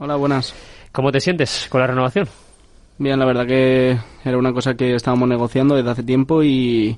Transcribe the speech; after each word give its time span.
Hola, 0.00 0.14
buenas. 0.14 0.54
¿Cómo 0.92 1.10
te 1.10 1.20
sientes 1.20 1.66
con 1.68 1.80
la 1.80 1.88
renovación? 1.88 2.28
Bien, 2.98 3.18
la 3.18 3.24
verdad 3.24 3.46
que 3.46 3.98
era 4.24 4.38
una 4.38 4.52
cosa 4.52 4.74
que 4.74 4.94
estábamos 4.94 5.28
negociando 5.28 5.74
desde 5.74 5.90
hace 5.90 6.02
tiempo 6.04 6.44
y, 6.44 6.96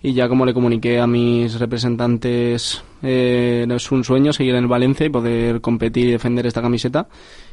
y 0.00 0.12
ya 0.12 0.28
como 0.28 0.46
le 0.46 0.54
comuniqué 0.54 1.00
a 1.00 1.08
mis 1.08 1.58
representantes, 1.58 2.84
eh, 3.02 3.66
es 3.68 3.90
un 3.90 4.04
sueño 4.04 4.32
seguir 4.32 4.54
en 4.54 4.62
el 4.62 4.68
Valencia 4.68 5.06
y 5.06 5.10
poder 5.10 5.60
competir 5.60 6.06
y 6.06 6.12
defender 6.12 6.46
esta 6.46 6.62
camiseta 6.62 7.08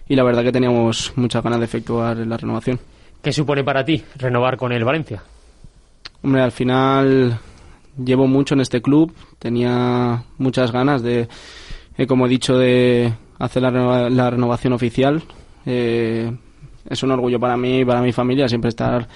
y 0.08 0.16
la 0.16 0.24
verdad 0.24 0.44
que 0.44 0.52
teníamos 0.52 1.12
muchas 1.16 1.44
ganas 1.44 1.60
de 1.60 1.66
efectuar 1.66 2.18
la 2.18 2.38
renovación. 2.38 2.80
¿Qué 3.24 3.34
supone 3.34 3.64
para 3.64 3.84
ti 3.84 4.04
renovar 4.18 4.58
con 4.58 4.72
el 4.74 4.84
Valencia? 4.84 5.24
Hombre, 6.22 6.42
al 6.44 6.52
final 6.52 7.40
llevo 7.98 8.28
mucho 8.28 8.54
en 8.54 8.62
este 8.62 8.84
club, 8.84 9.12
tenía 9.40 10.24
muchas 10.38 10.72
ganas 10.72 11.02
de, 11.02 11.28
eh, 11.98 12.06
como 12.06 12.28
he 12.28 12.30
dicho, 12.30 12.60
de 12.60 13.12
hacer 13.40 13.62
la, 13.62 13.72
renova- 13.72 14.10
la 14.10 14.30
renovación 14.30 14.74
oficial. 14.74 15.22
Eh, 15.66 16.32
es 16.90 17.04
un 17.04 17.12
orgullo 17.12 17.40
para 17.40 17.58
mí 17.58 17.80
y 17.82 17.86
para 17.86 18.02
mi 18.02 18.12
familia 18.14 18.48
siempre 18.48 18.70
estar 18.70 19.08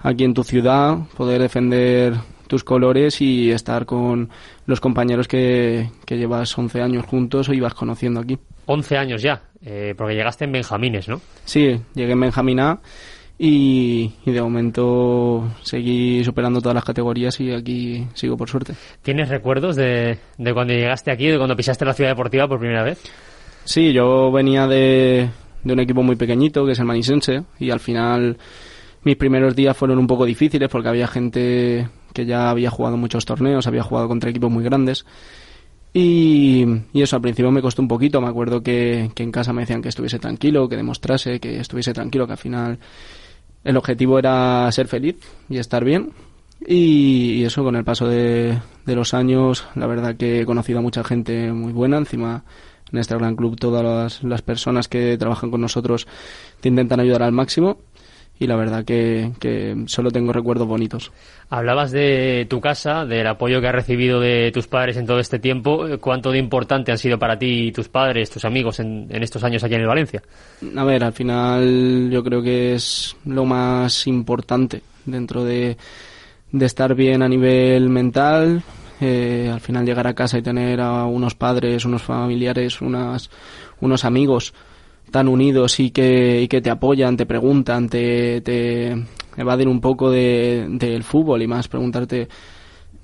aquí 0.00 0.24
en 0.24 0.34
tu 0.34 0.44
ciudad, 0.44 0.96
poder 1.16 1.40
defender 1.42 2.14
tus 2.46 2.64
colores 2.64 3.20
y 3.20 3.50
estar 3.50 3.84
con 3.84 4.30
los 4.64 4.80
compañeros 4.80 5.28
que, 5.28 5.90
que 6.06 6.16
llevas 6.16 6.56
11 6.56 6.80
años 6.80 7.04
juntos 7.04 7.48
o 7.48 7.52
ibas 7.52 7.74
conociendo 7.74 8.20
aquí. 8.20 8.38
11 8.64 8.96
años 8.96 9.20
ya, 9.22 9.42
eh, 9.62 9.94
porque 9.96 10.14
llegaste 10.14 10.44
en 10.44 10.52
Benjamines, 10.52 11.08
¿no? 11.08 11.20
Sí, 11.44 11.78
llegué 11.94 12.12
en 12.12 12.20
Benjamín 12.20 12.60
A 12.60 12.80
y, 13.38 14.12
y 14.24 14.30
de 14.32 14.40
momento 14.42 15.48
seguí 15.62 16.24
superando 16.24 16.60
todas 16.60 16.74
las 16.74 16.84
categorías 16.84 17.38
y 17.40 17.52
aquí 17.52 18.06
sigo 18.14 18.36
por 18.36 18.48
suerte. 18.48 18.74
¿Tienes 19.02 19.28
recuerdos 19.28 19.76
de, 19.76 20.18
de 20.38 20.54
cuando 20.54 20.72
llegaste 20.72 21.10
aquí, 21.10 21.26
de 21.26 21.36
cuando 21.36 21.54
pisaste 21.56 21.84
la 21.84 21.92
ciudad 21.92 22.10
deportiva 22.10 22.48
por 22.48 22.58
primera 22.58 22.82
vez? 22.82 23.02
Sí, 23.68 23.92
yo 23.92 24.32
venía 24.32 24.66
de, 24.66 25.28
de 25.62 25.72
un 25.74 25.78
equipo 25.78 26.02
muy 26.02 26.16
pequeñito, 26.16 26.64
que 26.64 26.72
es 26.72 26.78
el 26.78 26.86
Manisense, 26.86 27.44
y 27.58 27.68
al 27.68 27.80
final 27.80 28.38
mis 29.02 29.16
primeros 29.16 29.54
días 29.54 29.76
fueron 29.76 29.98
un 29.98 30.06
poco 30.06 30.24
difíciles 30.24 30.70
porque 30.70 30.88
había 30.88 31.06
gente 31.06 31.86
que 32.14 32.24
ya 32.24 32.48
había 32.48 32.70
jugado 32.70 32.96
muchos 32.96 33.26
torneos, 33.26 33.66
había 33.66 33.82
jugado 33.82 34.08
contra 34.08 34.30
equipos 34.30 34.50
muy 34.50 34.64
grandes. 34.64 35.04
Y, 35.92 36.64
y 36.94 37.02
eso 37.02 37.16
al 37.16 37.20
principio 37.20 37.50
me 37.50 37.60
costó 37.60 37.82
un 37.82 37.88
poquito. 37.88 38.22
Me 38.22 38.28
acuerdo 38.28 38.62
que, 38.62 39.10
que 39.14 39.22
en 39.22 39.30
casa 39.30 39.52
me 39.52 39.60
decían 39.60 39.82
que 39.82 39.90
estuviese 39.90 40.18
tranquilo, 40.18 40.66
que 40.66 40.76
demostrase 40.76 41.38
que 41.38 41.60
estuviese 41.60 41.92
tranquilo, 41.92 42.26
que 42.26 42.32
al 42.32 42.38
final 42.38 42.78
el 43.64 43.76
objetivo 43.76 44.18
era 44.18 44.72
ser 44.72 44.88
feliz 44.88 45.16
y 45.50 45.58
estar 45.58 45.84
bien. 45.84 46.12
Y, 46.66 47.44
eso 47.44 47.62
con 47.62 47.76
el 47.76 47.84
paso 47.84 48.08
de, 48.08 48.58
de 48.86 48.94
los 48.96 49.12
años, 49.12 49.66
la 49.74 49.86
verdad 49.86 50.16
que 50.16 50.40
he 50.40 50.46
conocido 50.46 50.78
a 50.78 50.82
mucha 50.82 51.04
gente 51.04 51.52
muy 51.52 51.74
buena. 51.74 51.98
Encima, 51.98 52.44
en 52.92 52.98
este 52.98 53.14
gran 53.16 53.36
club, 53.36 53.56
todas 53.56 53.84
las, 53.84 54.22
las 54.22 54.42
personas 54.42 54.88
que 54.88 55.16
trabajan 55.18 55.50
con 55.50 55.60
nosotros 55.60 56.06
te 56.60 56.68
intentan 56.68 57.00
ayudar 57.00 57.22
al 57.22 57.32
máximo. 57.32 57.78
Y 58.40 58.46
la 58.46 58.54
verdad 58.54 58.84
que, 58.84 59.32
que 59.40 59.82
solo 59.86 60.12
tengo 60.12 60.32
recuerdos 60.32 60.68
bonitos. 60.68 61.10
Hablabas 61.50 61.90
de 61.90 62.46
tu 62.48 62.60
casa, 62.60 63.04
del 63.04 63.26
apoyo 63.26 63.60
que 63.60 63.66
has 63.66 63.74
recibido 63.74 64.20
de 64.20 64.52
tus 64.52 64.68
padres 64.68 64.96
en 64.96 65.06
todo 65.06 65.18
este 65.18 65.40
tiempo. 65.40 65.88
Eh, 65.88 65.98
¿Cuánto 65.98 66.30
de 66.30 66.38
importante 66.38 66.92
han 66.92 66.98
sido 66.98 67.18
para 67.18 67.36
ti 67.36 67.72
tus 67.72 67.88
padres, 67.88 68.30
tus 68.30 68.44
amigos 68.44 68.78
en, 68.78 69.08
en 69.10 69.24
estos 69.24 69.42
años 69.42 69.64
aquí 69.64 69.74
en 69.74 69.80
el 69.80 69.88
Valencia? 69.88 70.22
A 70.76 70.84
ver, 70.84 71.02
al 71.02 71.12
final 71.12 72.10
yo 72.12 72.22
creo 72.22 72.40
que 72.40 72.74
es 72.74 73.16
lo 73.24 73.44
más 73.44 74.06
importante 74.06 74.82
dentro 75.04 75.42
de, 75.42 75.76
de 76.52 76.66
estar 76.66 76.94
bien 76.94 77.22
a 77.22 77.28
nivel 77.28 77.88
mental. 77.88 78.62
Eh, 79.00 79.50
al 79.52 79.60
final 79.60 79.84
llegar 79.86 80.06
a 80.06 80.14
casa 80.14 80.38
y 80.38 80.42
tener 80.42 80.80
a 80.80 81.04
unos 81.04 81.34
padres, 81.34 81.84
unos 81.84 82.02
familiares, 82.02 82.80
unas, 82.80 83.30
unos 83.80 84.04
amigos 84.04 84.54
tan 85.10 85.28
unidos 85.28 85.80
y 85.80 85.90
que, 85.90 86.42
y 86.42 86.48
que 86.48 86.60
te 86.60 86.70
apoyan, 86.70 87.16
te 87.16 87.24
preguntan, 87.26 87.88
te, 87.88 88.40
te 88.42 88.94
evaden 89.36 89.68
un 89.68 89.80
poco 89.80 90.10
de- 90.10 90.66
del 90.68 91.02
fútbol 91.02 91.40
y 91.42 91.46
más 91.46 91.68
preguntarte 91.68 92.28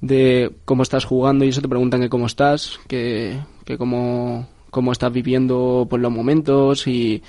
de 0.00 0.52
cómo 0.64 0.82
estás 0.82 1.04
jugando 1.04 1.44
y 1.44 1.48
eso 1.48 1.62
te 1.62 1.68
preguntan 1.68 2.00
que 2.00 2.10
cómo 2.10 2.26
estás, 2.26 2.78
que, 2.88 3.38
que 3.64 3.78
cómo, 3.78 4.48
cómo 4.70 4.92
estás 4.92 5.12
viviendo 5.12 5.86
por 5.88 6.00
los 6.00 6.12
momentos 6.12 6.86
y, 6.86 7.22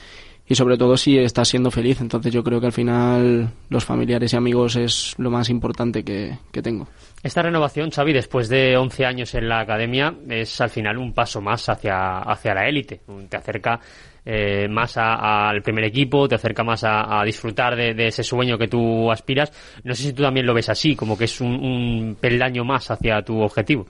y 0.47 0.55
sobre 0.55 0.77
todo 0.77 0.95
si 0.97 1.17
estás 1.17 1.47
siendo 1.47 1.71
feliz. 1.71 2.01
Entonces 2.01 2.31
yo 2.31 2.43
creo 2.43 2.59
que 2.59 2.67
al 2.67 2.71
final 2.71 3.49
los 3.69 3.83
familiares 3.83 4.33
y 4.33 4.37
amigos 4.37 4.75
es 4.75 5.15
lo 5.17 5.31
más 5.31 5.49
importante 5.49 6.03
que, 6.03 6.37
que 6.51 6.61
tengo. 6.61 6.87
Esta 7.23 7.41
renovación, 7.41 7.89
Xavi, 7.89 8.13
después 8.13 8.49
de 8.49 8.77
11 8.77 9.05
años 9.05 9.33
en 9.33 9.49
la 9.49 9.61
academia, 9.61 10.13
es 10.29 10.61
al 10.61 10.69
final 10.69 10.97
un 10.97 11.13
paso 11.13 11.41
más 11.41 11.67
hacia, 11.69 12.19
hacia 12.19 12.53
la 12.53 12.67
élite. 12.67 13.01
Te 13.27 13.37
acerca 13.37 13.79
eh, 14.23 14.67
más 14.69 14.95
al 14.97 15.63
primer 15.63 15.85
equipo, 15.85 16.27
te 16.27 16.35
acerca 16.35 16.63
más 16.63 16.83
a, 16.83 17.19
a 17.19 17.23
disfrutar 17.23 17.75
de, 17.75 17.95
de 17.95 18.07
ese 18.07 18.23
sueño 18.23 18.57
que 18.59 18.67
tú 18.67 19.11
aspiras. 19.11 19.51
No 19.83 19.95
sé 19.95 20.03
si 20.03 20.13
tú 20.13 20.21
también 20.21 20.45
lo 20.45 20.53
ves 20.53 20.69
así, 20.69 20.95
como 20.95 21.17
que 21.17 21.25
es 21.25 21.41
un, 21.41 21.55
un 21.55 22.17
peldaño 22.19 22.63
más 22.63 22.91
hacia 22.91 23.23
tu 23.23 23.41
objetivo. 23.41 23.87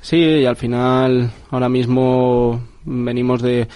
Sí, 0.00 0.18
y 0.18 0.46
al 0.46 0.56
final 0.56 1.30
ahora 1.50 1.68
mismo 1.68 2.60
venimos 2.84 3.40
de, 3.40 3.68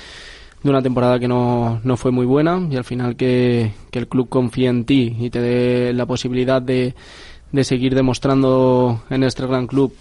de 0.66 0.70
una 0.70 0.82
temporada 0.82 1.18
que 1.18 1.28
no, 1.28 1.80
no 1.82 1.96
fue 1.96 2.10
muy 2.10 2.26
buena 2.26 2.66
y 2.70 2.76
al 2.76 2.84
final 2.84 3.16
que, 3.16 3.72
que 3.90 3.98
el 3.98 4.08
club 4.08 4.28
confíe 4.28 4.68
en 4.68 4.84
ti 4.84 5.16
y 5.18 5.30
te 5.30 5.40
dé 5.40 5.92
la 5.92 6.06
posibilidad 6.06 6.60
de, 6.60 6.94
de 7.52 7.64
seguir 7.64 7.94
demostrando 7.94 9.02
en 9.08 9.22
este 9.22 9.46
gran 9.46 9.66
club 9.66 9.94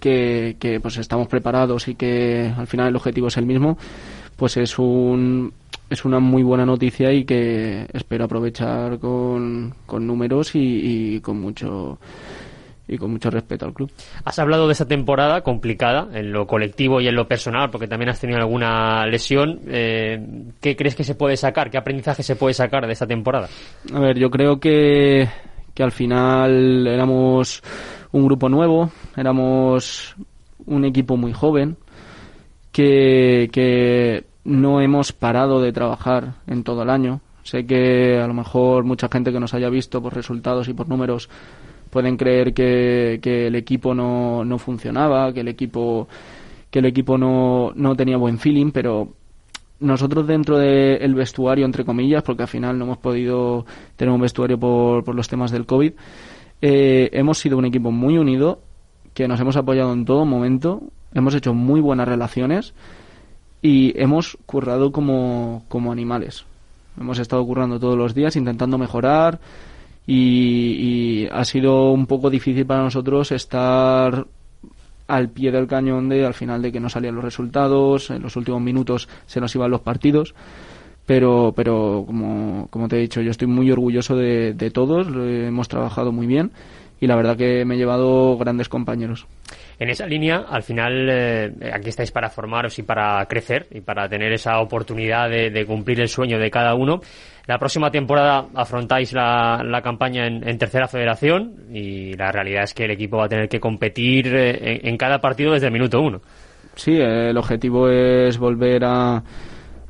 que, 0.00 0.56
que 0.58 0.80
pues 0.80 0.96
estamos 0.96 1.28
preparados 1.28 1.88
y 1.88 1.94
que 1.94 2.52
al 2.56 2.66
final 2.66 2.88
el 2.88 2.96
objetivo 2.96 3.28
es 3.28 3.36
el 3.36 3.46
mismo, 3.46 3.78
pues 4.36 4.56
es 4.56 4.78
un 4.78 5.52
es 5.88 6.04
una 6.04 6.18
muy 6.18 6.42
buena 6.42 6.66
noticia 6.66 7.12
y 7.12 7.24
que 7.24 7.86
espero 7.92 8.24
aprovechar 8.24 8.98
con, 8.98 9.72
con 9.86 10.06
números 10.06 10.56
y, 10.56 11.14
y 11.14 11.20
con 11.20 11.40
mucho 11.40 11.98
y 12.88 12.98
con 12.98 13.10
mucho 13.10 13.30
respeto 13.30 13.66
al 13.66 13.72
club. 13.72 13.90
Has 14.24 14.38
hablado 14.38 14.66
de 14.66 14.72
esa 14.72 14.86
temporada 14.86 15.42
complicada 15.42 16.08
en 16.12 16.32
lo 16.32 16.46
colectivo 16.46 17.00
y 17.00 17.08
en 17.08 17.14
lo 17.14 17.26
personal, 17.26 17.70
porque 17.70 17.88
también 17.88 18.10
has 18.10 18.20
tenido 18.20 18.38
alguna 18.38 19.06
lesión. 19.06 19.60
Eh, 19.66 20.52
¿Qué 20.60 20.76
crees 20.76 20.94
que 20.94 21.04
se 21.04 21.14
puede 21.14 21.36
sacar? 21.36 21.70
¿Qué 21.70 21.78
aprendizaje 21.78 22.22
se 22.22 22.36
puede 22.36 22.54
sacar 22.54 22.86
de 22.86 22.92
esta 22.92 23.06
temporada? 23.06 23.48
A 23.92 23.98
ver, 23.98 24.18
yo 24.18 24.30
creo 24.30 24.60
que, 24.60 25.28
que 25.74 25.82
al 25.82 25.92
final 25.92 26.86
éramos 26.86 27.62
un 28.12 28.24
grupo 28.24 28.48
nuevo, 28.48 28.90
éramos 29.16 30.14
un 30.66 30.84
equipo 30.84 31.16
muy 31.16 31.32
joven, 31.32 31.76
que, 32.72 33.48
que 33.52 34.24
no 34.44 34.80
hemos 34.80 35.12
parado 35.12 35.60
de 35.60 35.72
trabajar 35.72 36.34
en 36.46 36.62
todo 36.62 36.82
el 36.82 36.90
año. 36.90 37.20
Sé 37.42 37.64
que 37.64 38.18
a 38.20 38.26
lo 38.26 38.34
mejor 38.34 38.84
mucha 38.84 39.08
gente 39.08 39.32
que 39.32 39.38
nos 39.38 39.54
haya 39.54 39.68
visto 39.68 40.02
por 40.02 40.14
resultados 40.14 40.68
y 40.68 40.74
por 40.74 40.88
números 40.88 41.28
pueden 41.90 42.16
creer 42.16 42.52
que, 42.52 43.18
el 43.46 43.54
equipo 43.54 43.94
no, 43.94 44.44
no 44.44 44.58
funcionaba, 44.58 45.32
que 45.32 45.40
el 45.40 45.48
equipo 45.48 46.08
que 46.70 46.80
el 46.80 46.86
equipo 46.86 47.16
no, 47.16 47.72
no 47.74 47.94
tenía 47.94 48.16
buen 48.16 48.38
feeling, 48.38 48.70
pero 48.70 49.08
nosotros 49.80 50.26
dentro 50.26 50.58
del 50.58 51.14
vestuario, 51.14 51.64
entre 51.64 51.84
comillas, 51.84 52.22
porque 52.22 52.42
al 52.42 52.48
final 52.48 52.78
no 52.78 52.84
hemos 52.84 52.98
podido 52.98 53.64
tener 53.96 54.12
un 54.12 54.20
vestuario 54.20 54.58
por, 54.58 55.04
por 55.04 55.14
los 55.14 55.28
temas 55.28 55.50
del 55.50 55.66
COVID, 55.66 55.92
eh, 56.62 57.10
hemos 57.12 57.38
sido 57.38 57.58
un 57.58 57.66
equipo 57.66 57.90
muy 57.90 58.18
unido, 58.18 58.60
que 59.14 59.28
nos 59.28 59.40
hemos 59.40 59.56
apoyado 59.56 59.92
en 59.92 60.04
todo 60.04 60.24
momento, 60.24 60.82
hemos 61.14 61.34
hecho 61.34 61.54
muy 61.54 61.80
buenas 61.80 62.08
relaciones 62.08 62.74
y 63.62 63.98
hemos 64.00 64.36
currado 64.46 64.92
como, 64.92 65.64
como 65.68 65.92
animales. 65.92 66.44
Hemos 66.98 67.18
estado 67.18 67.44
currando 67.46 67.78
todos 67.78 67.96
los 67.96 68.14
días, 68.14 68.36
intentando 68.36 68.78
mejorar 68.78 69.38
y, 70.06 71.24
y 71.24 71.28
ha 71.32 71.44
sido 71.44 71.92
un 71.92 72.06
poco 72.06 72.30
difícil 72.30 72.66
para 72.66 72.82
nosotros 72.82 73.32
estar 73.32 74.26
al 75.08 75.28
pie 75.28 75.52
del 75.52 75.66
cañón 75.66 76.08
de 76.08 76.26
al 76.26 76.34
final 76.34 76.62
de 76.62 76.72
que 76.72 76.80
no 76.80 76.88
salían 76.88 77.14
los 77.14 77.24
resultados, 77.24 78.10
en 78.10 78.22
los 78.22 78.36
últimos 78.36 78.60
minutos 78.60 79.08
se 79.26 79.40
nos 79.40 79.54
iban 79.54 79.70
los 79.70 79.80
partidos, 79.80 80.34
pero, 81.06 81.52
pero 81.54 82.04
como, 82.06 82.66
como 82.70 82.88
te 82.88 82.96
he 82.96 83.00
dicho, 83.00 83.20
yo 83.20 83.30
estoy 83.30 83.46
muy 83.46 83.70
orgulloso 83.70 84.16
de, 84.16 84.54
de 84.54 84.70
todos, 84.70 85.06
hemos 85.08 85.68
trabajado 85.68 86.12
muy 86.12 86.26
bien 86.26 86.50
y 87.00 87.06
la 87.06 87.16
verdad 87.16 87.36
que 87.36 87.64
me 87.64 87.74
he 87.74 87.78
llevado 87.78 88.36
grandes 88.36 88.68
compañeros. 88.68 89.26
En 89.78 89.90
esa 89.90 90.06
línea, 90.06 90.46
al 90.48 90.62
final, 90.62 91.08
eh, 91.10 91.52
aquí 91.72 91.90
estáis 91.90 92.10
para 92.10 92.30
formaros 92.30 92.78
y 92.78 92.82
para 92.82 93.24
crecer 93.26 93.66
y 93.70 93.80
para 93.82 94.08
tener 94.08 94.32
esa 94.32 94.60
oportunidad 94.60 95.28
de, 95.28 95.66
cumplir 95.66 96.00
el 96.00 96.08
sueño 96.08 96.38
de 96.38 96.50
cada 96.50 96.74
uno. 96.74 97.00
La 97.46 97.58
próxima 97.58 97.90
temporada 97.90 98.46
afrontáis 98.54 99.12
la, 99.12 99.80
campaña 99.84 100.26
en, 100.26 100.58
tercera 100.58 100.88
federación 100.88 101.66
y 101.72 102.14
la 102.14 102.32
realidad 102.32 102.64
es 102.64 102.72
que 102.72 102.84
el 102.84 102.92
equipo 102.92 103.18
va 103.18 103.26
a 103.26 103.28
tener 103.28 103.48
que 103.48 103.60
competir 103.60 104.34
eh, 104.34 104.80
en, 104.82 104.96
cada 104.96 105.20
partido 105.20 105.52
desde 105.52 105.66
el 105.66 105.72
minuto 105.72 106.00
uno. 106.00 106.22
Sí, 106.74 106.96
el 106.98 107.36
objetivo 107.36 107.88
es 107.88 108.38
volver 108.38 108.82
a, 108.84 109.22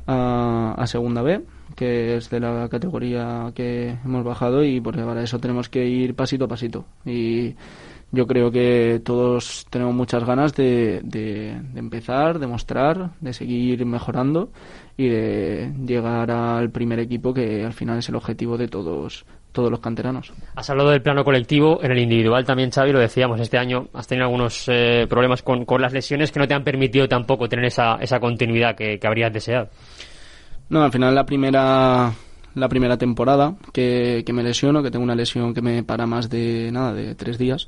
a, 0.05 0.73
a 0.77 0.87
segunda 0.87 1.21
B 1.21 1.41
que 1.77 2.15
es 2.15 2.29
de 2.31 2.39
la 2.39 2.67
categoría 2.69 3.51
que 3.53 3.97
hemos 4.03 4.23
bajado 4.23 4.63
y 4.63 4.81
por 4.81 4.95
para 4.95 5.21
eso 5.21 5.37
tenemos 5.37 5.69
que 5.69 5.85
ir 5.85 6.15
pasito 6.15 6.45
a 6.45 6.47
pasito. 6.47 6.85
Y 7.05 7.55
yo 8.11 8.25
creo 8.25 8.51
que 8.51 9.01
todos 9.03 9.65
tenemos 9.69 9.93
muchas 9.93 10.23
ganas 10.23 10.53
de, 10.55 11.01
de, 11.03 11.49
empezar, 11.75 12.39
de 12.39 12.47
mostrar, 12.47 13.11
de 13.19 13.33
seguir 13.33 13.85
mejorando 13.85 14.49
y 14.95 15.09
de 15.09 15.73
llegar 15.85 16.31
al 16.31 16.69
primer 16.69 16.99
equipo 16.99 17.33
que 17.33 17.65
al 17.65 17.73
final 17.73 17.99
es 17.99 18.09
el 18.09 18.15
objetivo 18.15 18.57
de 18.57 18.67
todos 18.67 19.25
todos 19.51 19.71
los 19.71 19.79
canteranos. 19.79 20.33
Has 20.55 20.69
hablado 20.69 20.91
del 20.91 21.01
plano 21.01 21.23
colectivo, 21.23 21.79
en 21.81 21.91
el 21.91 21.97
individual 21.97 22.45
también, 22.45 22.69
Xavi, 22.69 22.91
lo 22.91 22.99
decíamos, 22.99 23.39
este 23.39 23.57
año 23.57 23.87
has 23.91 24.07
tenido 24.07 24.25
algunos 24.25 24.65
eh, 24.67 25.07
problemas 25.09 25.41
con, 25.41 25.65
con, 25.65 25.81
las 25.81 25.93
lesiones 25.93 26.31
que 26.31 26.39
no 26.39 26.47
te 26.47 26.53
han 26.53 26.63
permitido 26.63 27.07
tampoco 27.07 27.49
tener 27.49 27.65
esa, 27.65 27.95
esa 27.95 28.19
continuidad 28.19 28.75
que, 28.75 28.99
que 28.99 29.07
habrías 29.07 29.33
deseado. 29.33 29.69
No, 30.69 30.83
al 30.83 30.91
final 30.91 31.15
la 31.15 31.25
primera 31.25 32.13
la 32.53 32.69
primera 32.69 32.97
temporada 32.97 33.55
que, 33.71 34.23
que, 34.25 34.33
me 34.33 34.43
lesiono, 34.43 34.83
que 34.83 34.91
tengo 34.91 35.03
una 35.03 35.15
lesión 35.15 35.53
que 35.53 35.61
me 35.61 35.83
para 35.83 36.05
más 36.05 36.29
de 36.29 36.69
nada, 36.71 36.93
de 36.93 37.15
tres 37.15 37.37
días. 37.37 37.67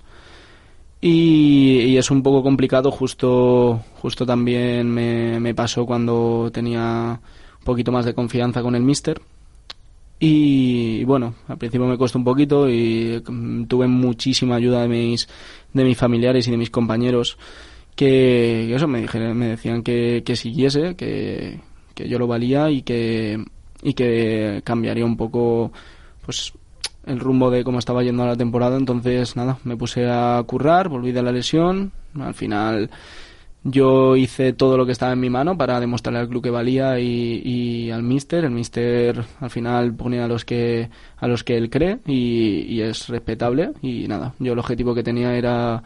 Y, 1.01 1.95
es 1.97 2.11
un 2.11 2.21
poco 2.21 2.43
complicado, 2.43 2.91
justo, 2.91 3.81
justo 4.01 4.25
también 4.25 4.89
me, 4.89 5.39
me, 5.39 5.55
pasó 5.55 5.85
cuando 5.85 6.49
tenía 6.53 7.19
un 7.59 7.65
poquito 7.65 7.91
más 7.91 8.05
de 8.05 8.13
confianza 8.13 8.61
con 8.61 8.75
el 8.75 8.83
mister. 8.83 9.21
Y, 10.19 11.03
bueno, 11.05 11.35
al 11.47 11.57
principio 11.57 11.87
me 11.87 11.97
costó 11.97 12.17
un 12.17 12.25
poquito 12.25 12.69
y 12.69 13.23
mm, 13.25 13.65
tuve 13.65 13.87
muchísima 13.87 14.55
ayuda 14.55 14.81
de 14.81 14.89
mis, 14.89 15.29
de 15.73 15.83
mis 15.85 15.97
familiares 15.97 16.47
y 16.47 16.51
de 16.51 16.57
mis 16.57 16.69
compañeros 16.69 17.37
que, 17.95 18.73
eso 18.73 18.87
me, 18.87 19.01
dijeron, 19.01 19.37
me 19.37 19.47
decían 19.47 19.83
que, 19.83 20.23
que 20.25 20.35
siguiese, 20.35 20.95
que, 20.95 21.59
que 21.93 22.09
yo 22.09 22.19
lo 22.19 22.27
valía 22.27 22.69
y 22.69 22.81
que, 22.81 23.43
y 23.81 23.93
que 23.93 24.61
cambiaría 24.63 25.05
un 25.05 25.17
poco 25.17 25.71
pues 26.25 26.53
el 27.05 27.19
rumbo 27.19 27.49
de 27.49 27.63
cómo 27.63 27.79
estaba 27.79 28.03
yendo 28.03 28.25
la 28.25 28.35
temporada, 28.35 28.77
entonces 28.77 29.35
nada, 29.35 29.57
me 29.63 29.77
puse 29.77 30.09
a 30.09 30.41
currar, 30.45 30.89
volví 30.89 31.11
de 31.11 31.23
la 31.23 31.31
lesión, 31.31 31.91
al 32.19 32.33
final 32.33 32.89
yo 33.63 34.15
hice 34.15 34.53
todo 34.53 34.77
lo 34.77 34.85
que 34.85 34.93
estaba 34.93 35.11
en 35.11 35.19
mi 35.19 35.29
mano 35.29 35.57
para 35.57 35.79
demostrarle 35.79 36.19
al 36.19 36.29
club 36.29 36.43
que 36.43 36.49
valía 36.49 36.99
y, 36.99 37.91
al 37.91 38.03
míster, 38.03 38.45
el 38.45 38.51
míster 38.51 39.25
al 39.39 39.49
final 39.49 39.93
pone 39.93 40.21
a 40.21 40.27
los 40.27 40.45
que 40.45 40.89
a 41.17 41.27
los 41.27 41.43
que 41.43 41.57
él 41.57 41.69
cree 41.69 41.99
y, 42.05 42.61
y 42.73 42.81
es 42.81 43.09
respetable 43.09 43.71
y 43.81 44.07
nada, 44.07 44.33
yo 44.39 44.53
el 44.53 44.59
objetivo 44.59 44.95
que 44.95 45.03
tenía 45.03 45.35
era 45.35 45.83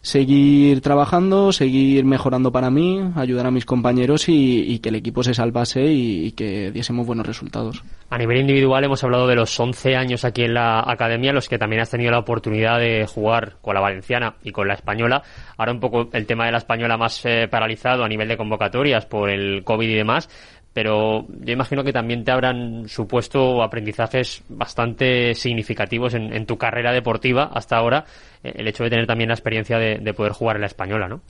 seguir 0.00 0.80
trabajando, 0.80 1.52
seguir 1.52 2.04
mejorando 2.04 2.52
para 2.52 2.70
mí, 2.70 3.00
ayudar 3.16 3.46
a 3.46 3.50
mis 3.50 3.64
compañeros 3.64 4.28
y, 4.28 4.78
que 4.78 4.88
el 4.90 4.96
equipo 4.96 5.22
se 5.22 5.34
salvase 5.34 5.84
y, 5.86 6.32
que 6.32 6.70
diésemos 6.70 7.06
buenos 7.06 7.26
resultados. 7.26 7.82
A 8.10 8.18
nivel 8.18 8.38
individual 8.38 8.84
hemos 8.84 9.04
hablado 9.04 9.26
de 9.26 9.34
los 9.34 9.58
11 9.58 9.96
años 9.96 10.24
aquí 10.24 10.44
en 10.44 10.54
la 10.54 10.80
academia, 10.80 11.32
los 11.32 11.48
que 11.48 11.58
también 11.58 11.82
has 11.82 11.90
tenido 11.90 12.10
la 12.10 12.20
oportunidad 12.20 12.78
de 12.78 13.06
jugar 13.06 13.56
con 13.60 13.74
la 13.74 13.80
valenciana 13.80 14.36
y 14.42 14.52
con 14.52 14.68
la 14.68 14.74
española. 14.74 15.22
Ahora 15.56 15.72
un 15.72 15.80
poco 15.80 16.08
el 16.12 16.26
tema 16.26 16.46
de 16.46 16.52
la 16.52 16.58
española 16.58 16.96
más 16.96 17.24
eh, 17.24 17.48
paralizado 17.50 18.04
a 18.04 18.08
nivel 18.08 18.28
de 18.28 18.36
convocatorias 18.36 19.06
por 19.06 19.30
el 19.30 19.62
COVID 19.64 19.88
y 19.88 19.94
demás 19.94 20.28
pero 20.72 21.26
yo 21.28 21.52
imagino 21.52 21.82
que 21.82 21.92
también 21.92 22.24
te 22.24 22.30
habrán 22.30 22.88
supuesto 22.88 23.62
aprendizajes 23.62 24.42
bastante 24.48 25.34
significativos 25.34 26.14
en, 26.14 26.46
tu 26.46 26.56
carrera 26.56 26.92
deportiva 26.92 27.50
hasta 27.52 27.76
ahora, 27.76 28.04
eh, 28.42 28.52
el 28.56 28.68
hecho 28.68 28.84
de 28.84 28.90
tener 28.90 29.06
también 29.06 29.28
la 29.28 29.34
experiencia 29.34 29.78
de, 29.78 30.14
poder 30.14 30.32
jugar 30.32 30.56
en 30.56 30.62
la 30.62 30.66
española, 30.66 31.08
¿no? 31.08 31.20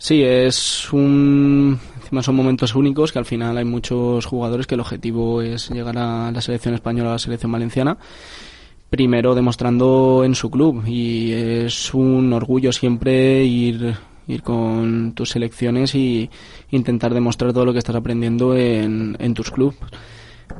Sí, 0.00 0.22
es 0.22 0.92
un. 0.92 1.78
Encima 1.96 2.22
son 2.22 2.36
momentos 2.36 2.76
únicos 2.76 3.10
que 3.10 3.18
al 3.18 3.24
final 3.24 3.58
hay 3.58 3.64
muchos 3.64 4.24
jugadores 4.26 4.68
que 4.68 4.76
el 4.76 4.80
objetivo 4.80 5.42
es 5.42 5.70
llegar 5.70 5.98
a 5.98 6.30
la 6.30 6.40
selección 6.40 6.74
española, 6.74 7.10
a 7.10 7.12
la 7.14 7.18
selección 7.18 7.50
valenciana. 7.50 7.98
Primero 8.90 9.34
demostrando 9.34 10.22
en 10.24 10.36
su 10.36 10.50
club 10.50 10.84
y 10.86 11.32
es 11.32 11.92
un 11.92 12.32
orgullo 12.32 12.72
siempre 12.72 13.44
ir 13.44 13.96
ir 14.28 14.42
con 14.42 15.12
tus 15.14 15.30
selecciones 15.30 15.94
y 15.94 16.30
intentar 16.70 17.12
demostrar 17.12 17.52
todo 17.52 17.64
lo 17.64 17.72
que 17.72 17.80
estás 17.80 17.96
aprendiendo 17.96 18.54
en, 18.56 19.16
en 19.18 19.34
tus 19.34 19.50
clubes. 19.50 19.78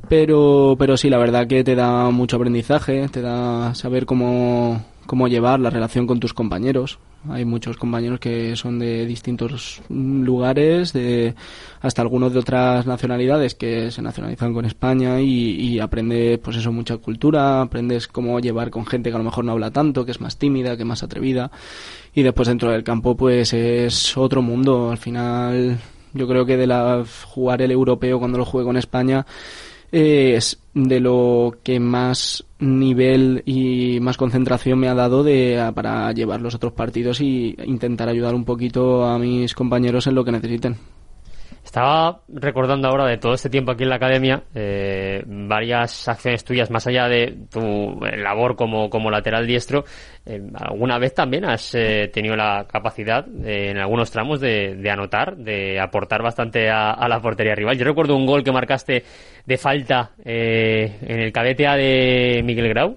Pero, 0.09 0.77
pero 0.79 0.97
sí, 0.97 1.11
la 1.11 1.19
verdad 1.19 1.47
que 1.47 1.63
te 1.65 1.75
da 1.75 2.11
mucho 2.11 2.37
aprendizaje, 2.37 3.09
te 3.09 3.21
da 3.21 3.75
saber 3.75 4.07
cómo, 4.07 4.83
cómo 5.09 5.27
llevar 5.27 5.59
la 5.59 5.71
relación 5.71 6.07
con 6.07 6.21
tus 6.21 6.35
compañeros. 6.35 6.99
Hay 7.31 7.47
muchos 7.47 7.79
compañeros 7.79 8.21
que 8.21 8.55
son 8.57 8.79
de 8.79 9.07
distintos 9.07 9.81
lugares, 9.89 10.93
de 10.93 11.35
hasta 11.81 12.03
algunos 12.03 12.35
de 12.35 12.41
otras 12.41 12.87
nacionalidades 12.87 13.55
que 13.55 13.91
se 13.91 14.03
nacionalizan 14.03 14.53
con 14.53 14.67
España 14.67 15.19
y, 15.23 15.53
y 15.53 15.81
aprendes 15.81 16.39
pues 16.41 16.59
eso 16.59 16.73
mucha 16.73 16.99
cultura, 16.99 17.63
aprendes 17.63 18.07
cómo 18.07 18.39
llevar 18.39 18.69
con 18.69 18.85
gente 18.85 19.09
que 19.09 19.17
a 19.17 19.19
lo 19.19 19.25
mejor 19.25 19.47
no 19.47 19.53
habla 19.53 19.71
tanto, 19.71 20.05
que 20.05 20.11
es 20.11 20.21
más 20.21 20.37
tímida, 20.37 20.77
que 20.77 20.83
es 20.83 20.89
más 20.89 21.03
atrevida 21.03 21.51
y 22.15 22.23
después 22.23 22.47
dentro 22.47 22.71
del 22.71 22.85
campo 22.85 23.17
pues 23.17 23.55
es 23.55 24.15
otro 24.15 24.43
mundo. 24.43 24.91
Al 24.91 24.99
final 24.99 25.79
yo 26.13 26.29
creo 26.29 26.45
que 26.45 26.59
de 26.59 26.67
la 26.67 27.03
jugar 27.25 27.63
el 27.63 27.71
europeo 27.71 28.19
cuando 28.19 28.37
lo 28.37 28.45
jugué 28.45 28.65
con 28.65 28.77
España 28.77 29.25
es 29.91 30.59
de 30.75 31.01
lo 31.01 31.57
que 31.63 31.81
más 31.81 32.45
nivel 32.59 33.43
y 33.47 33.99
más 34.01 34.17
concentración 34.17 34.79
me 34.79 34.89
ha 34.89 34.95
dado 34.95 35.23
de, 35.23 35.73
para 35.75 36.13
llevar 36.13 36.41
los 36.41 36.55
otros 36.55 36.73
partidos 36.73 37.21
y 37.21 37.57
intentar 37.65 38.09
ayudar 38.09 38.35
un 38.35 38.45
poquito 38.45 39.05
a 39.05 39.19
mis 39.19 39.55
compañeros 39.55 40.07
en 40.07 40.15
lo 40.15 40.25
que 40.25 40.33
necesiten. 40.33 40.77
Estaba 41.69 42.23
recordando 42.29 42.89
ahora 42.89 43.05
de 43.05 43.19
todo 43.19 43.35
este 43.35 43.51
tiempo 43.51 43.73
aquí 43.73 43.83
en 43.83 43.91
la 43.91 43.97
academia 43.97 44.43
eh, 44.55 45.23
varias 45.27 46.09
acciones 46.09 46.43
tuyas, 46.43 46.71
más 46.71 46.87
allá 46.87 47.09
de 47.09 47.41
tu 47.51 48.01
labor 48.01 48.57
como, 48.57 48.89
como 48.89 49.11
lateral 49.11 49.47
diestro. 49.47 49.85
Eh, 50.25 50.41
¿Alguna 50.55 50.99
vez 50.99 51.13
también 51.13 51.45
has 51.45 51.75
eh, 51.75 52.09
tenido 52.11 52.37
la 52.37 52.67
capacidad 52.67 53.27
en 53.45 53.77
algunos 53.77 54.11
tramos 54.11 54.41
de, 54.41 54.83
anotar, 54.91 55.37
de 55.37 55.79
aportar 55.79 56.23
bastante 56.23 56.71
a, 56.71 57.07
la 57.07 57.21
portería 57.21 57.55
rival? 57.55 57.77
Yo 57.77 57.85
recuerdo 57.85 58.17
un 58.17 58.25
gol 58.25 58.43
que 58.43 58.51
marcaste 58.51 59.05
de 59.45 59.59
falta 59.59 60.13
en 60.25 61.21
el 61.21 61.31
cadete 61.33 61.67
A 61.67 61.77
de 61.77 62.41
Miguel 62.47 62.71
Grau, 62.71 62.97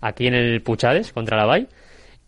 aquí 0.00 0.26
en 0.26 0.34
el 0.34 0.60
Puchades 0.62 1.12
contra 1.12 1.36
la 1.36 1.46
Bay. 1.46 1.68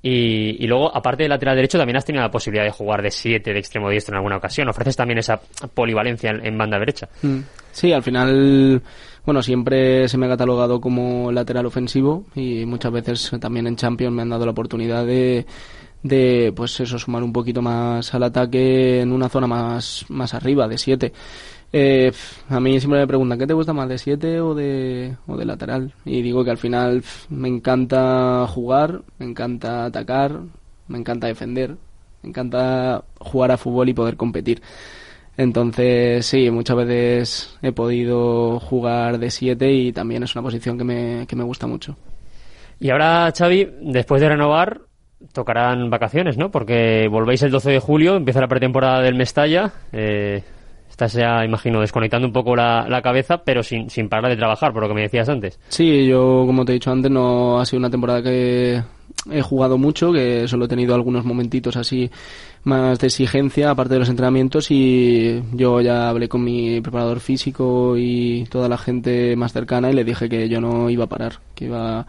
Y, 0.03 0.67
luego, 0.67 0.95
aparte 0.95 1.25
del 1.25 1.31
lateral 1.31 1.57
derecho, 1.57 1.77
también 1.77 1.97
has 1.97 2.05
tenido 2.05 2.23
la 2.23 2.31
posibilidad 2.31 2.65
de 2.65 2.71
jugar 2.71 3.03
de 3.03 3.11
7 3.11 3.53
de 3.53 3.59
extremo 3.59 3.91
diestro 3.91 4.15
en 4.15 4.17
alguna 4.17 4.39
ocasión. 4.39 4.69
Ofreces 4.69 4.97
también 4.97 5.19
esa 5.19 5.39
polivalencia 5.75 6.31
en, 6.31 6.57
banda 6.57 6.79
derecha. 6.79 7.09
Mm. 7.21 7.41
Sí, 7.71 7.93
al 7.93 8.03
final, 8.03 8.83
bueno, 9.27 9.43
siempre 9.43 10.09
se 10.09 10.17
me 10.17 10.27
ha 10.27 10.31
catalogado 10.31 10.81
como 10.81 11.31
lateral 11.31 11.67
ofensivo 11.67 12.25
y 12.35 12.65
muchas 12.65 12.93
veces 12.93 13.31
también 13.39 13.67
en 13.67 13.77
Champions 13.77 14.15
me 14.15 14.23
han 14.23 14.31
dado 14.31 14.47
la 14.47 14.53
oportunidad 14.53 15.05
de, 15.05 15.45
de 16.03 16.53
pues 16.57 16.81
eso, 16.81 16.99
sumar 16.99 17.23
un 17.23 17.33
poquito 17.33 17.61
más 17.61 18.15
al 18.15 18.23
ataque 18.23 19.03
en 19.03 19.13
una 19.13 19.29
zona 19.29 19.47
más, 19.47 20.07
más 20.09 20.33
arriba, 20.33 20.67
de 20.67 20.79
7. 20.79 21.13
Eh, 21.73 22.13
a 22.49 22.59
mí 22.59 22.81
siempre 22.81 23.01
me 23.01 23.07
preguntan, 23.07 23.39
¿qué 23.39 23.47
te 23.47 23.53
gusta 23.55 23.73
más, 23.73 23.89
de 23.89 23.99
7 23.99 24.41
o 24.41 24.55
de, 24.55 25.17
o 25.27 25.37
de 25.37 25.45
lateral? 25.45 25.93
Y 26.05 26.23
digo 26.23 26.45
que 26.45 26.51
al 26.51 26.59
final 26.59 27.03
me 27.29 27.49
encanta 27.49 28.47
jugar, 28.49 29.03
me 29.19 29.27
encanta 29.27 29.85
atacar, 29.85 30.41
me 30.89 30.99
encanta 30.99 31.29
defender, 31.29 31.77
me 32.23 32.31
encanta 32.31 33.05
jugar 33.19 33.53
a 33.53 33.57
fútbol 33.57 33.89
y 33.89 33.95
poder 33.95 34.17
competir. 34.17 34.63
Entonces, 35.37 36.27
sí, 36.27 36.51
muchas 36.51 36.77
veces 36.77 37.59
he 37.63 37.73
podido 37.73 38.59
jugar 38.61 39.19
de 39.19 39.31
7 39.31 39.73
y 39.73 39.93
también 39.93 40.23
es 40.23 40.35
una 40.35 40.43
posición 40.43 40.77
que 40.77 40.85
me, 40.85 41.27
que 41.27 41.37
me 41.37 41.45
gusta 41.45 41.67
mucho. 41.67 41.97
Y 42.81 42.91
ahora, 42.91 43.33
Xavi, 43.37 43.69
después 43.81 44.21
de 44.21 44.29
renovar, 44.29 44.83
tocarán 45.33 45.91
vacaciones, 45.91 46.37
¿no? 46.37 46.51
Porque 46.51 47.09
volvéis 47.09 47.43
el 47.43 47.51
12 47.51 47.71
de 47.71 47.79
julio, 47.79 48.17
empieza 48.17 48.41
la 48.41 48.49
pretemporada 48.49 49.03
del 49.03 49.15
Mestalla. 49.15 49.73
Eh, 49.93 50.43
estás 50.91 51.13
ya, 51.15 51.45
imagino, 51.45 51.81
desconectando 51.81 52.27
un 52.27 52.33
poco 52.33 52.55
la, 52.57 53.01
cabeza, 53.03 53.39
pero 53.45 53.63
sin, 53.63 53.89
sin 53.89 54.09
parar 54.09 54.31
de 54.31 54.37
trabajar, 54.37 54.73
por 54.73 54.83
lo 54.83 54.89
que 54.89 54.95
me 54.95 55.03
decías 55.03 55.29
antes. 55.29 55.59
Sí, 55.69 56.07
yo, 56.07 56.45
como 56.47 56.65
te 56.65 56.73
he 56.73 56.75
dicho 56.75 56.91
antes, 56.91 57.11
no 57.11 57.59
ha 57.59 57.65
sido 57.65 57.79
una 57.79 57.91
temporada 57.91 58.23
que 58.23 58.83
he 59.31 59.43
jugado 59.43 59.79
mucho, 59.79 60.13
que 60.13 60.47
solo 60.49 60.65
he 60.65 60.69
tenido 60.69 60.95
algunos 60.95 61.25
momentitos 61.25 61.77
así 61.77 62.11
más 62.65 62.99
de 62.99 63.07
exigencia, 63.07 63.71
aparte 63.71 63.95
de 63.95 64.01
los 64.01 64.09
entrenamientos, 64.09 64.71
y 64.71 65.43
yo 65.53 65.81
ya 65.81 66.09
hablé 66.09 66.29
con 66.29 66.45
mi 66.45 66.81
preparador 66.81 67.21
físico 67.21 67.97
y 67.97 68.45
toda 68.51 68.69
la 68.69 68.79
gente 68.79 69.37
más 69.37 69.53
cercana 69.53 69.91
y 69.91 69.95
le 69.95 70.05
dije 70.05 70.29
que 70.29 70.49
yo 70.49 70.61
no 70.61 70.91
iba 70.91 71.05
a 71.05 71.09
parar, 71.09 71.35
que 71.55 71.67
iba 71.67 72.07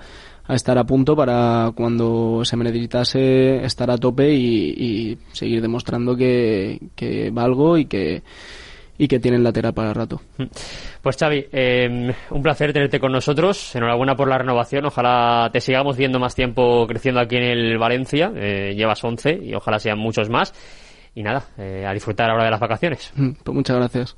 a 0.48 0.56
estar 0.56 0.78
a 0.78 0.84
punto 0.84 1.16
para 1.16 1.72
cuando 1.76 2.44
se 2.44 2.58
me 2.58 2.66
necesitase 2.66 3.64
estar 3.64 3.90
a 3.90 3.98
tope 3.98 4.34
y, 4.34 5.18
seguir 5.32 5.62
demostrando 5.62 6.16
que, 6.16 6.80
que 6.96 7.30
valgo 7.32 7.78
y 7.78 7.86
que 7.86 8.24
y 9.02 9.08
que 9.08 9.20
tienen 9.20 9.44
lateral 9.44 9.74
para 9.74 9.96
rato. 9.96 10.22
Mm. 10.38 10.44
Pues 11.02 11.18
Xavi, 11.18 11.48
em, 11.52 12.14
un 12.30 12.44
placer 12.44 12.72
tenerte 12.72 13.00
con 13.00 13.12
nosotros. 13.12 13.76
Enhorabuena 13.76 14.16
por 14.16 14.30
la 14.30 14.38
renovación. 14.38 14.86
Ojalá 14.86 15.50
te 15.52 15.60
sigamos 15.60 15.98
viendo 15.98 16.20
más 16.20 16.36
tiempo 16.36 16.86
creciendo 16.86 17.20
aquí 17.20 17.38
en 17.38 17.44
el 17.46 17.80
Valencia. 17.80 18.32
Eh, 18.36 18.76
llevas 18.76 19.04
11 19.04 19.40
y 19.42 19.56
ojalá 19.56 19.80
sean 19.80 19.98
muchos 19.98 20.30
más. 20.30 20.54
Y 21.16 21.24
nada, 21.24 21.46
eh, 21.58 21.84
a 21.84 21.94
disfrutar 21.94 22.30
ahora 22.30 22.44
de 22.44 22.52
las 22.52 22.60
vacaciones. 22.60 23.12
Mm, 23.16 23.32
pues 23.44 23.56
muchas 23.56 23.76
gracias. 23.78 24.16